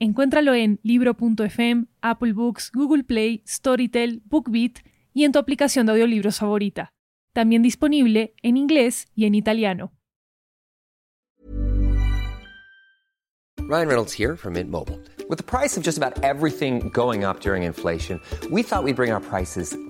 [0.00, 4.78] Encuéntralo en libro.fm, Apple Books, Google Play, Storytel, BookBeat
[5.12, 6.92] y en tu aplicación de audiolibros favorita.
[7.32, 9.92] También disponible en inglés y en italiano.
[13.68, 14.98] Ryan Reynolds here from Mint Mobile.
[15.28, 18.20] With the price of just about everything going up during inflation,
[18.52, 19.76] we thought we'd bring our prices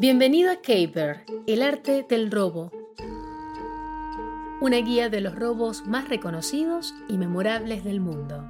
[0.00, 2.72] Bienvenido a Caper, el arte del robo.
[4.60, 8.44] Una guía de los robos más reconocidos y memorables del mundo.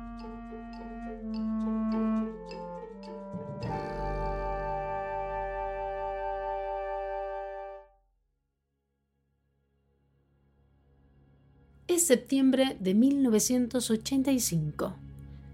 [11.89, 14.95] Es septiembre de 1985.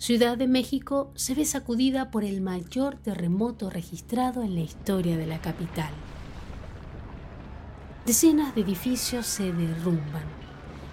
[0.01, 5.27] Ciudad de México se ve sacudida por el mayor terremoto registrado en la historia de
[5.27, 5.93] la capital.
[8.07, 10.25] Decenas de edificios se derrumban.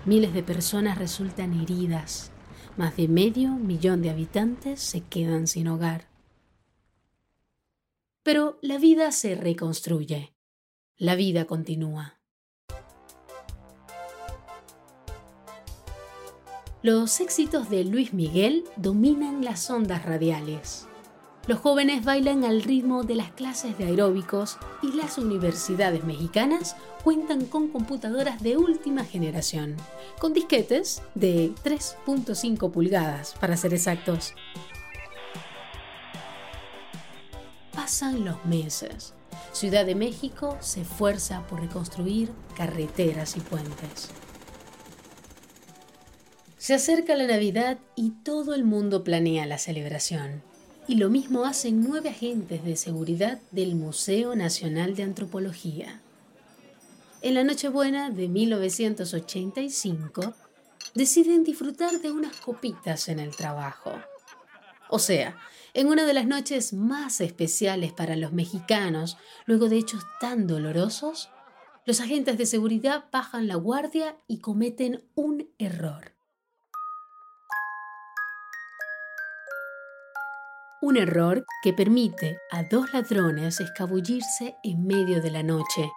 [0.04, 2.34] Miles de personas resultan heridas.
[2.76, 6.10] Más de medio millón de habitantes se quedan sin hogar.
[8.24, 10.34] Pero la vida se reconstruye.
[10.98, 12.17] La vida continúa.
[16.90, 20.88] Los éxitos de Luis Miguel dominan las ondas radiales.
[21.46, 27.44] Los jóvenes bailan al ritmo de las clases de aeróbicos y las universidades mexicanas cuentan
[27.44, 29.76] con computadoras de última generación,
[30.20, 34.34] con disquetes de 3.5 pulgadas, para ser exactos.
[37.74, 39.14] Pasan los meses.
[39.52, 44.10] Ciudad de México se esfuerza por reconstruir carreteras y puentes.
[46.58, 50.42] Se acerca la Navidad y todo el mundo planea la celebración.
[50.88, 56.02] Y lo mismo hacen nueve agentes de seguridad del Museo Nacional de Antropología.
[57.22, 60.34] En la Nochebuena de 1985,
[60.96, 63.94] deciden disfrutar de unas copitas en el trabajo.
[64.90, 65.38] O sea,
[65.76, 71.30] en una de las noches más especiales para los mexicanos, luego de hechos tan dolorosos,
[71.86, 76.17] los agentes de seguridad bajan la guardia y cometen un error.
[80.88, 85.92] Un error que permite a dos ladrones escabullirse en medio de la noche,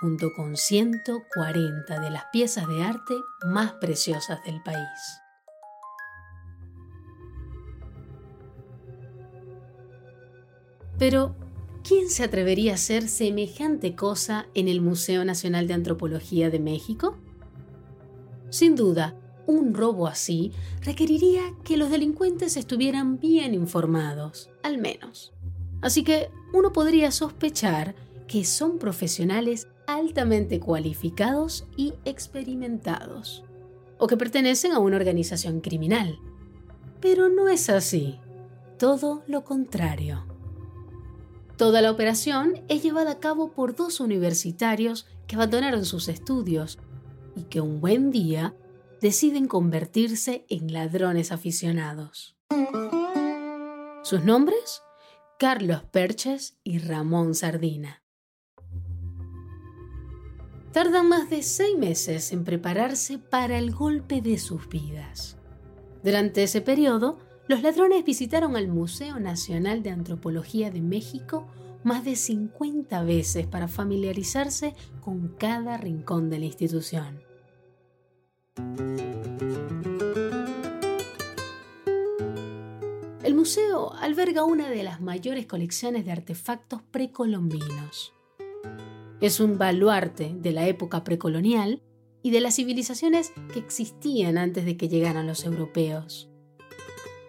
[0.00, 3.14] junto con 140 de las piezas de arte
[3.44, 5.20] más preciosas del país.
[10.98, 11.36] Pero,
[11.84, 17.16] ¿quién se atrevería a hacer semejante cosa en el Museo Nacional de Antropología de México?
[18.50, 19.14] Sin duda,
[19.46, 25.32] un robo así requeriría que los delincuentes estuvieran bien informados, al menos.
[25.80, 27.94] Así que uno podría sospechar
[28.28, 33.44] que son profesionales altamente cualificados y experimentados,
[33.98, 36.18] o que pertenecen a una organización criminal.
[37.00, 38.18] Pero no es así,
[38.78, 40.24] todo lo contrario.
[41.56, 46.78] Toda la operación es llevada a cabo por dos universitarios que abandonaron sus estudios
[47.36, 48.54] y que un buen día
[49.02, 52.36] deciden convertirse en ladrones aficionados.
[54.04, 54.80] ¿Sus nombres?
[55.40, 58.04] Carlos Perches y Ramón Sardina.
[60.72, 65.36] Tardan más de seis meses en prepararse para el golpe de sus vidas.
[66.04, 67.18] Durante ese periodo,
[67.48, 71.48] los ladrones visitaron al Museo Nacional de Antropología de México
[71.82, 77.31] más de 50 veces para familiarizarse con cada rincón de la institución.
[83.22, 88.12] El museo alberga una de las mayores colecciones de artefactos precolombinos.
[89.20, 91.82] Es un baluarte de la época precolonial
[92.22, 96.28] y de las civilizaciones que existían antes de que llegaran los europeos.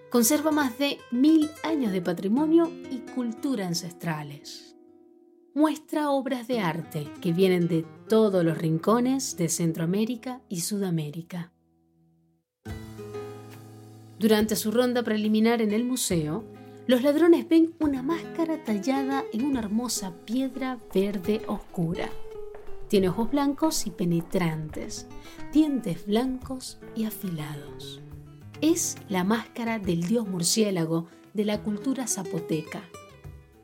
[0.10, 4.73] Conserva más de mil años de patrimonio y cultura ancestrales.
[5.54, 11.52] Muestra obras de arte que vienen de todos los rincones de Centroamérica y Sudamérica.
[14.18, 16.44] Durante su ronda preliminar en el museo,
[16.88, 22.10] los ladrones ven una máscara tallada en una hermosa piedra verde oscura.
[22.88, 25.08] Tiene ojos blancos y penetrantes,
[25.52, 28.02] dientes blancos y afilados.
[28.62, 32.82] Es la máscara del dios murciélago de la cultura zapoteca.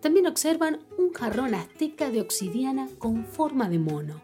[0.02, 4.22] También observan un jarrón azteca de obsidiana con forma de mono.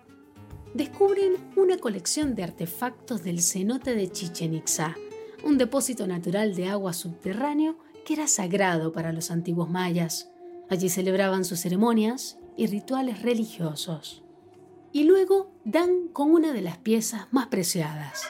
[0.74, 4.96] Descubren una colección de artefactos del cenote de Chichen Itza,
[5.44, 10.30] un depósito natural de agua subterráneo que era sagrado para los antiguos mayas.
[10.70, 14.24] Allí celebraban sus ceremonias y rituales religiosos.
[14.92, 18.30] Y luego dan con una de las piezas más preciadas,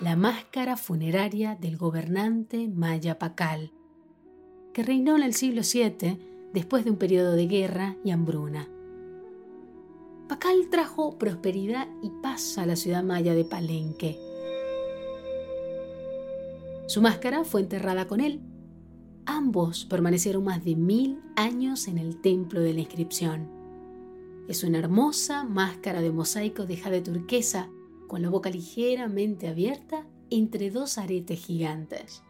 [0.00, 3.72] la máscara funeraria del gobernante maya Pacal,
[4.74, 6.18] que reinó en el siglo VII
[6.52, 8.68] después de un periodo de guerra y hambruna.
[10.28, 14.18] Pacal trajo prosperidad y paz a la ciudad maya de Palenque
[16.86, 18.40] su máscara fue enterrada con él.
[19.24, 23.48] Ambos permanecieron más de mil años en el templo de la inscripción.
[24.48, 27.70] Es una hermosa máscara de mosaico de jade turquesa,
[28.06, 32.22] con la boca ligeramente abierta entre dos aretes gigantes.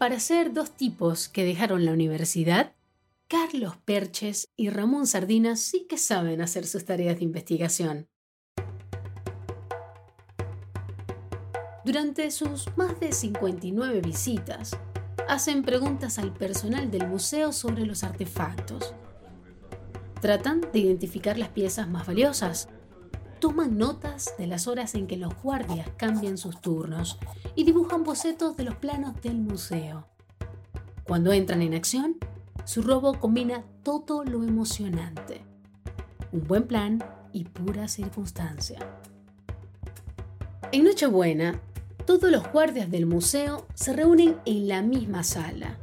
[0.00, 2.72] Para ser dos tipos que dejaron la universidad,
[3.28, 8.08] Carlos Perches y Ramón Sardinas sí que saben hacer sus tareas de investigación.
[11.84, 14.70] Durante sus más de 59 visitas,
[15.28, 18.94] hacen preguntas al personal del museo sobre los artefactos.
[20.22, 22.70] Tratan de identificar las piezas más valiosas.
[23.40, 27.18] Toman notas de las horas en que los guardias cambian sus turnos
[27.54, 30.06] y dibujan bocetos de los planos del museo.
[31.04, 32.18] Cuando entran en acción,
[32.66, 35.40] su robo combina todo lo emocionante.
[36.32, 37.02] Un buen plan
[37.32, 38.78] y pura circunstancia.
[40.70, 41.62] En Nochebuena,
[42.04, 45.78] todos los guardias del museo se reúnen en la misma sala.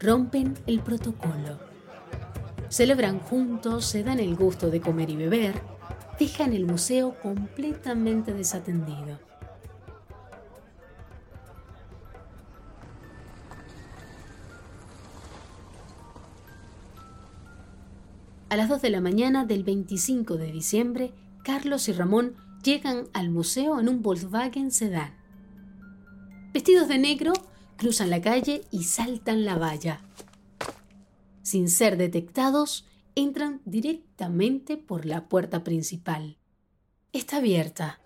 [0.00, 1.60] Rompen el protocolo.
[2.70, 5.60] Celebran juntos, se dan el gusto de comer y beber,
[6.18, 9.18] dejan el museo completamente desatendido.
[18.48, 23.30] A las 2 de la mañana del 25 de diciembre, Carlos y Ramón llegan al
[23.30, 25.14] museo en un Volkswagen sedán.
[26.52, 27.32] Vestidos de negro,
[27.78, 30.02] cruzan la calle y saltan la valla.
[31.42, 36.38] Sin ser detectados, entran directamente por la puerta principal.
[37.12, 38.00] Está abierta.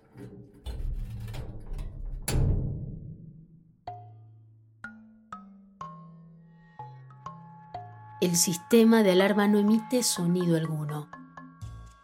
[8.19, 11.09] El sistema de alarma no emite sonido alguno.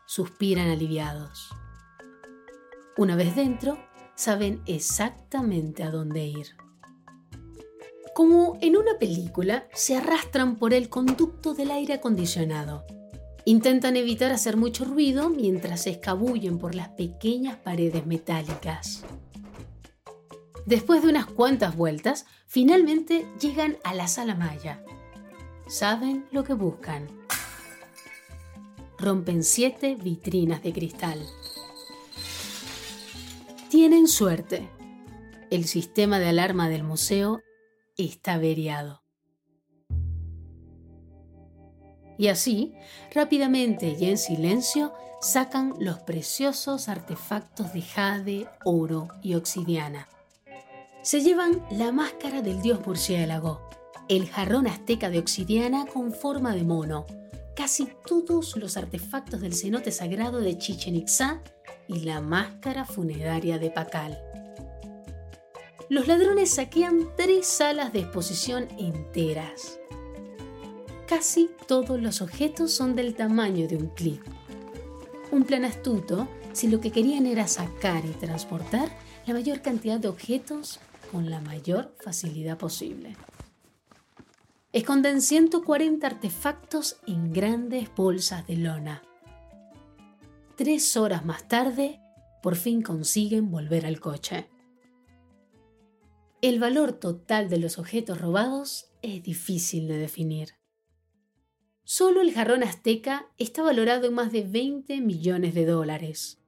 [0.05, 1.49] Suspiran aliviados.
[2.97, 3.79] Una vez dentro,
[4.15, 6.62] saben exactamente a dónde ir.
[8.13, 12.85] Como en una película, se arrastran por el conducto del aire acondicionado.
[13.43, 19.03] Intentan evitar hacer mucho ruido mientras se escabullen por las pequeñas paredes metálicas.
[20.67, 24.83] Después de unas cuantas vueltas, finalmente llegan a la sala maya.
[25.67, 27.07] Saben lo que buscan.
[28.99, 31.19] Rompen siete vitrinas de cristal.
[33.69, 34.69] Tienen suerte.
[35.49, 37.41] El sistema de alarma del museo
[37.97, 39.03] está averiado.
[42.17, 42.73] Y así,
[43.13, 50.07] rápidamente y en silencio, sacan los preciosos artefactos de jade, oro y obsidiana.
[51.01, 53.67] Se llevan la máscara del dios murciélago,
[54.09, 57.05] el jarrón azteca de obsidiana con forma de mono,
[57.55, 61.41] casi todos los artefactos del cenote sagrado de Chichen Itza
[61.87, 64.32] y la máscara funeraria de Pacal.
[65.89, 69.79] Los ladrones saquean tres salas de exposición enteras.
[71.07, 74.21] Casi todos los objetos son del tamaño de un clip.
[75.31, 78.89] Un plan astuto si lo que querían era sacar y transportar
[79.25, 80.79] la mayor cantidad de objetos
[81.11, 83.15] con la mayor facilidad posible.
[84.71, 89.03] Esconden 140 artefactos en grandes bolsas de lona.
[90.55, 91.99] Tres horas más tarde,
[92.41, 94.47] por fin consiguen volver al coche.
[96.43, 100.49] El valor total de los objetos robados es difícil de definir.
[101.85, 106.43] Solo el jarrón azteca está valorado en más de 20 millones de dólares.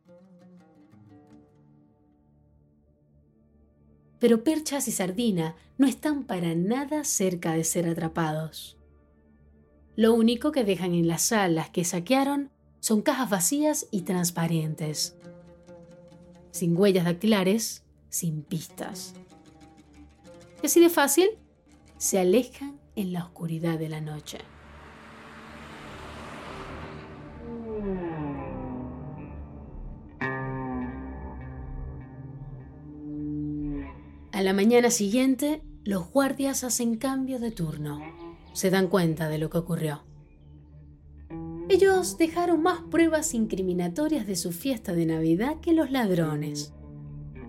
[4.20, 8.76] pero Perchas y Sardina no están para nada cerca de ser atrapados.
[9.96, 12.50] Lo único que dejan en las salas que saquearon
[12.80, 15.16] son cajas vacías y transparentes,
[16.50, 19.14] sin huellas dactilares, sin pistas.
[20.66, 21.30] Así de fácil,
[22.00, 24.40] se alejan en la oscuridad de la noche.
[34.32, 38.02] A la mañana siguiente, los guardias hacen cambio de turno.
[38.54, 40.04] Se dan cuenta de lo que ocurrió.
[41.70, 46.74] Ellos dejaron más pruebas incriminatorias de su fiesta de Navidad que los ladrones.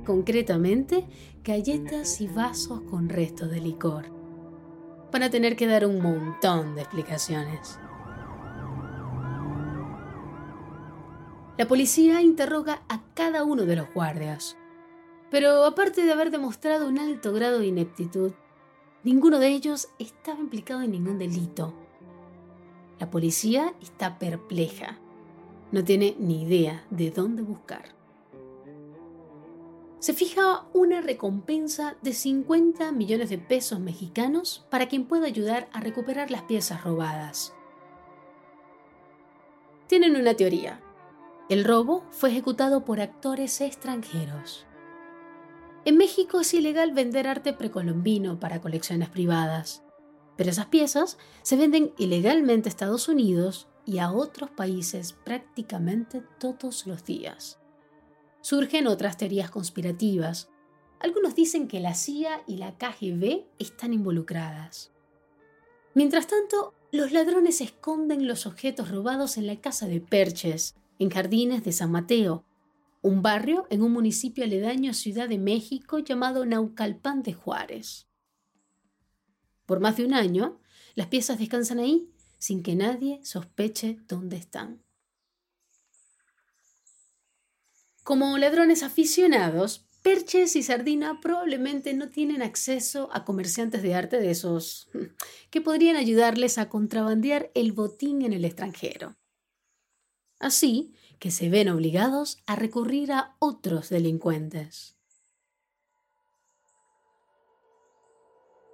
[0.07, 1.05] Concretamente,
[1.43, 4.05] galletas y vasos con restos de licor.
[5.11, 7.81] Van a tener que dar un montón de explicaciones.
[11.59, 14.57] La policía interroga a cada uno de los guardias.
[15.29, 18.31] Pero aparte de haber demostrado un alto grado de ineptitud,
[19.03, 21.75] ninguno de ellos estaba implicado en ningún delito.
[23.01, 25.01] La policía está perpleja.
[25.73, 27.96] No tiene ni idea de dónde buscar.
[30.07, 35.81] Se fija una recompensa de 50 millones de pesos mexicanos para quien pueda ayudar a
[35.81, 37.53] recuperar las piezas robadas.
[39.89, 40.81] Tienen una teoría.
[41.49, 44.65] El robo fue ejecutado por actores extranjeros.
[45.85, 49.83] En México es ilegal vender arte precolombino para colecciones privadas,
[50.37, 56.87] pero esas piezas se venden ilegalmente a Estados Unidos y a otros países prácticamente todos
[56.87, 57.59] los días.
[58.49, 60.51] Surgen otras teorías conspirativas.
[61.01, 64.93] Algunos dicen que la CIA y la KGB están involucradas.
[65.95, 71.65] Mientras tanto, los ladrones esconden los objetos robados en la casa de Perches, en Jardines
[71.65, 72.45] de San Mateo,
[73.03, 78.07] un barrio en un municipio aledaño a Ciudad de México llamado Naucalpan de Juárez.
[79.67, 80.61] Por más de un año,
[80.95, 84.86] las piezas descansan ahí sin que nadie sospeche dónde están.
[88.07, 94.31] Como ladrones aficionados, Perches y Sardina probablemente no tienen acceso a comerciantes de arte de
[94.31, 94.89] esos
[95.51, 99.17] que podrían ayudarles a contrabandear el botín en el extranjero.
[100.39, 104.97] Así que se ven obligados a recurrir a otros delincuentes.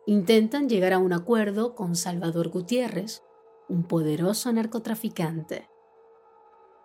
[0.06, 3.22] Intentan llegar a un acuerdo con Salvador Gutiérrez,
[3.70, 5.71] un poderoso narcotraficante.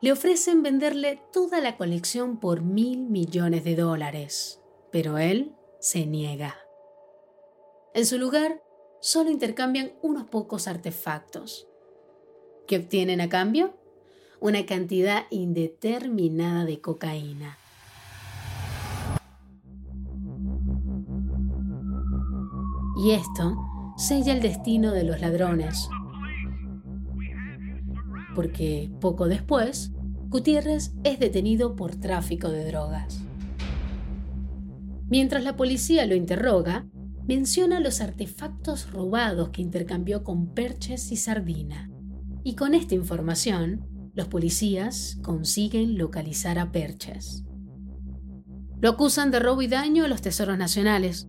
[0.01, 4.61] Le ofrecen venderle toda la colección por mil millones de dólares,
[4.91, 6.55] pero él se niega.
[7.93, 8.61] En su lugar,
[9.01, 11.67] solo intercambian unos pocos artefactos.
[12.67, 13.73] ¿Qué obtienen a cambio?
[14.39, 17.57] una cantidad indeterminada de cocaína.
[22.97, 23.55] Y esto
[23.95, 25.89] sella el destino de los ladrones,
[28.37, 29.93] porque poco después,
[30.29, 33.19] Gutiérrez es detenido por tráfico de drogas.
[35.09, 36.85] Mientras la policía lo interroga,
[37.27, 41.89] menciona los artefactos robados que intercambió con Perches y Sardina.
[42.43, 47.43] Y con esta información, los policías consiguen localizar a Perches.
[48.79, 51.27] Lo acusan de robo y daño a los tesoros nacionales.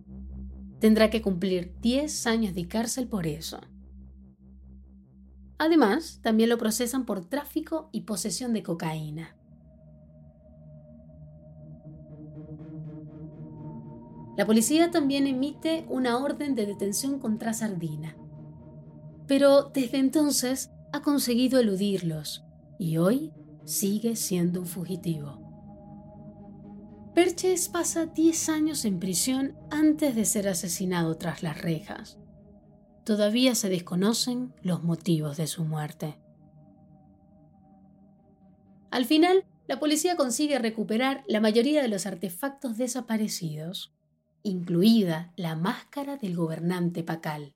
[0.79, 3.61] Tendrá que cumplir 10 años de cárcel por eso.
[5.59, 9.35] Además, también lo procesan por tráfico y posesión de cocaína.
[14.37, 18.15] La policía también emite una orden de detención contra Sardina.
[19.27, 22.45] Pero desde entonces ha conseguido eludirlos
[22.79, 23.33] y hoy
[23.65, 25.49] sigue siendo un fugitivo.
[27.13, 32.18] Perches pasa 10 años en prisión antes de ser asesinado tras las rejas.
[33.09, 36.19] Todavía se desconocen los motivos de su muerte.
[38.91, 43.95] Al final, la policía consigue recuperar la mayoría de los artefactos desaparecidos,
[44.43, 47.55] incluida la máscara del gobernante Pacal.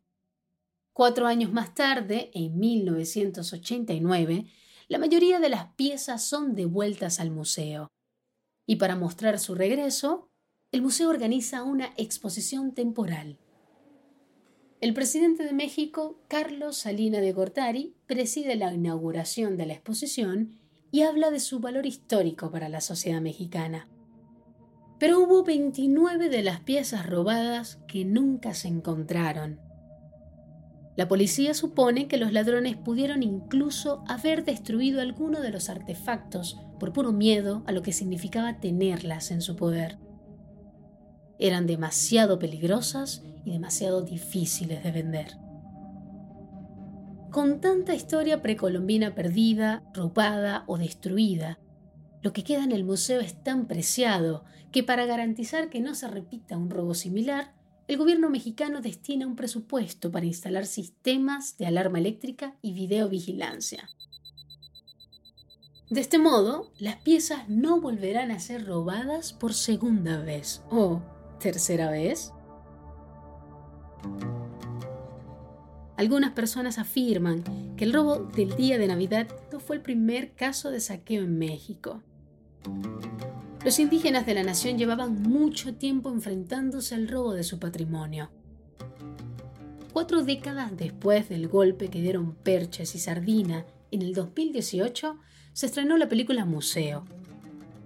[0.91, 4.47] Cuatro años más tarde, en 1989,
[4.87, 7.91] la mayoría de las piezas son devueltas al museo.
[8.65, 10.31] Y para mostrar su regreso,
[10.71, 13.37] el museo organiza una exposición temporal.
[14.83, 20.59] El presidente de México, Carlos Salina de Gortari, preside la inauguración de la exposición
[20.91, 23.87] y habla de su valor histórico para la sociedad mexicana.
[24.99, 29.61] Pero hubo 29 de las piezas robadas que nunca se encontraron
[30.95, 36.93] la policía supone que los ladrones pudieron incluso haber destruido alguno de los artefactos por
[36.93, 39.97] puro miedo a lo que significaba tenerlas en su poder.
[41.39, 45.37] Eran demasiado peligrosas y demasiado difíciles de vender.
[47.31, 51.59] Con tanta historia precolombina perdida, robada o destruida,
[52.21, 56.07] lo que queda en el museo es tan preciado que para garantizar que no se
[56.07, 57.53] repita un robo similar,
[57.87, 63.89] el gobierno mexicano destina un presupuesto para instalar sistemas de alarma eléctrica y videovigilancia.
[65.89, 71.01] De este modo, las piezas no volverán a ser robadas por segunda vez o
[71.43, 72.31] tercera vez.
[75.97, 77.43] Algunas personas afirman
[77.75, 81.37] que el robo del día de Navidad no fue el primer caso de saqueo en
[81.37, 82.01] México.
[83.65, 88.31] Los indígenas de la nación llevaban mucho tiempo enfrentándose al robo de su patrimonio.
[89.91, 95.19] Cuatro décadas después del golpe que dieron Perches y Sardina, en el 2018
[95.51, 97.05] se estrenó la película Museo,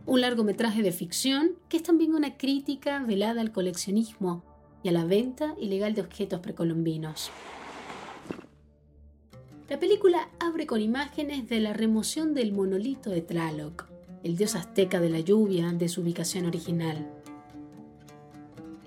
[0.07, 4.41] un largometraje de ficción que es también una crítica velada al coleccionismo
[4.81, 7.29] y a la venta ilegal de objetos precolombinos.
[9.69, 13.89] La película abre con imágenes de la remoción del monolito de Tlaloc,
[14.23, 17.05] el dios azteca de la lluvia de su ubicación original.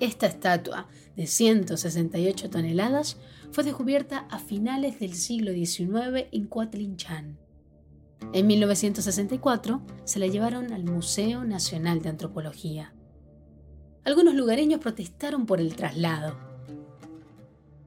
[0.00, 3.18] Esta estatua, de 168 toneladas,
[3.52, 7.36] fue descubierta a finales del siglo XIX en Coatlinchan.
[8.32, 12.94] En 1964 se la llevaron al Museo Nacional de Antropología.
[14.04, 16.36] Algunos lugareños protestaron por el traslado.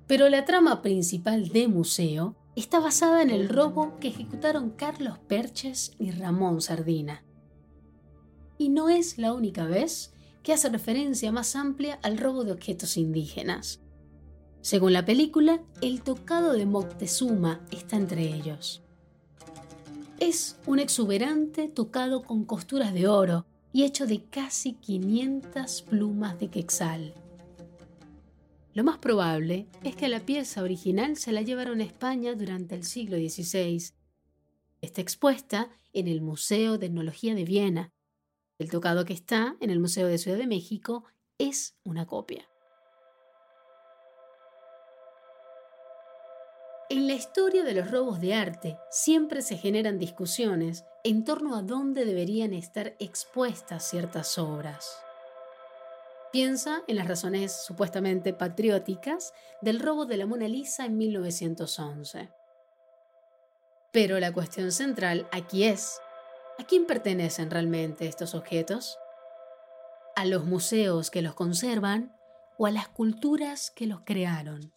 [0.05, 5.93] Pero la trama principal de museo está basada en el robo que ejecutaron Carlos Perches
[5.97, 7.23] y Ramón Sardina.
[8.57, 10.13] Y no es la única vez
[10.43, 13.81] que hace referencia más amplia al robo de objetos indígenas.
[14.61, 18.82] Según la película, el tocado de Moctezuma está entre ellos.
[20.19, 26.49] Es un exuberante tocado con costuras de oro y hecho de casi 500 plumas de
[26.49, 27.13] quetzal.
[28.73, 32.83] Lo más probable es que la pieza original se la llevaron a España durante el
[32.83, 33.91] siglo XVI.
[34.81, 37.91] Está expuesta en el Museo de Etnología de Viena.
[38.59, 41.05] El tocado que está en el Museo de Ciudad de México
[41.37, 42.52] es una copia.
[46.93, 51.63] En la historia de los robos de arte siempre se generan discusiones en torno a
[51.63, 54.95] dónde deberían estar expuestas ciertas obras.
[56.31, 62.29] Piensa en las razones supuestamente patrióticas del robo de la Mona Lisa en 1911.
[63.91, 65.99] Pero la cuestión central aquí es,
[66.59, 68.99] ¿a quién pertenecen realmente estos objetos?
[70.15, 72.15] ¿A los museos que los conservan
[72.59, 74.73] o a las culturas que los crearon?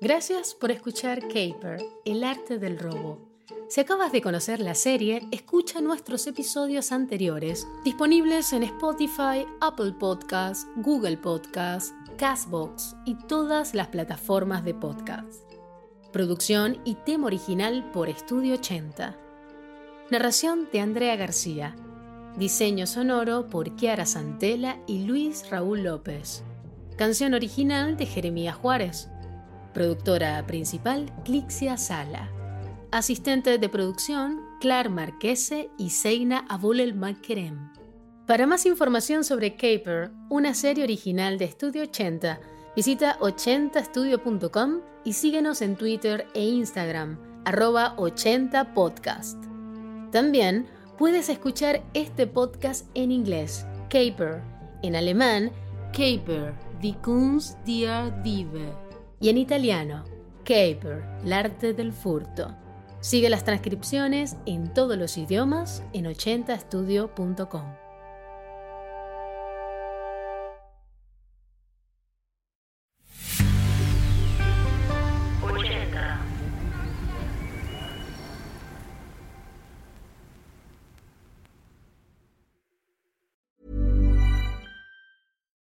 [0.00, 3.28] Gracias por escuchar Caper, el arte del robo.
[3.68, 10.66] Si acabas de conocer la serie, escucha nuestros episodios anteriores, disponibles en Spotify, Apple Podcasts,
[10.76, 15.42] Google Podcasts, Castbox y todas las plataformas de podcast.
[16.12, 19.16] Producción y tema original por Estudio 80.
[20.10, 21.76] Narración de Andrea García.
[22.38, 26.42] Diseño sonoro por Kiara Santela y Luis Raúl López.
[26.98, 29.08] Canción original de Jeremías Juárez.
[29.72, 32.28] Productora principal, Clixia Sala.
[32.90, 37.70] Asistente de producción, Clar Marquese y Seina Abulel Makerem.
[38.26, 42.40] Para más información sobre Caper, una serie original de Estudio 80,
[42.74, 49.40] visita 80studio.com y síguenos en Twitter e Instagram, arroba 80podcast.
[50.10, 50.66] También
[50.98, 54.42] puedes escuchar este podcast en inglés, Caper,
[54.82, 55.52] en alemán,
[55.92, 58.72] Caper, die Kunst der Diebe,
[59.20, 60.04] y en italiano,
[60.44, 62.54] Caper, el arte del furto.
[63.00, 67.87] Sigue las transcripciones en todos los idiomas en 80estudio.com.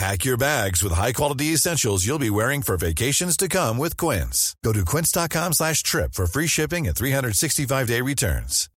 [0.00, 4.54] Pack your bags with high-quality essentials you'll be wearing for vacations to come with Quince.
[4.64, 8.70] Go to quince.com slash trip for free shipping and 365-day returns.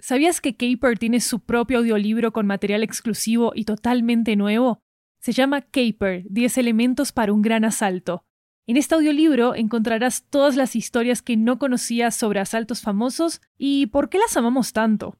[0.00, 4.80] ¿Sabías que Caper tiene su propio audiolibro con material exclusivo y totalmente nuevo?
[5.20, 8.24] Se llama Caper, 10 elementos para un gran asalto.
[8.66, 14.08] En este audiolibro encontrarás todas las historias que no conocías sobre asaltos famosos y por
[14.08, 15.19] qué las amamos tanto.